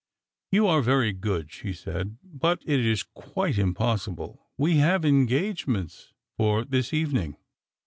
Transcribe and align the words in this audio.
"You 0.51 0.65
are 0.65 0.81
very 0.81 1.13
good," 1.13 1.51
she 1.51 1.73
said;" 1.73 2.17
but 2.23 2.63
it 2.65 2.79
is 2.79 3.03
quite 3.03 3.59
impossible. 3.59 4.47
We 4.57 4.77
have 4.77 5.05
engagements 5.05 6.11
for 6.35 6.65
this 6.65 6.91
evening." 6.91 7.37